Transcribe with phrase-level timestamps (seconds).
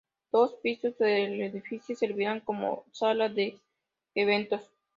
[0.31, 3.59] Dos pisos el edificio servirán como sala de
[4.15, 4.67] eventos.